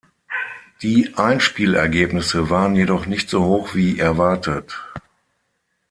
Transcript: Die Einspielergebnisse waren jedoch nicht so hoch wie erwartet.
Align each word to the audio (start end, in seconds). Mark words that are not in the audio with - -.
Die 0.81 1.13
Einspielergebnisse 1.15 2.49
waren 2.49 2.75
jedoch 2.75 3.05
nicht 3.05 3.29
so 3.29 3.45
hoch 3.45 3.75
wie 3.75 3.99
erwartet. 3.99 4.81